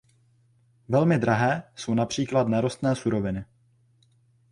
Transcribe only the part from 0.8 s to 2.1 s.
Velmi drahé jsou